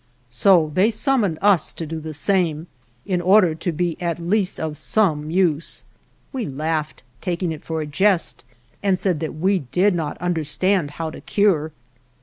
[0.31, 2.65] So they summoned us to do the same
[3.05, 5.83] in order to be at least of some use.
[6.33, 8.43] We laughed, taking it for a jest,
[8.81, 11.71] and said that we did not understand how to cure.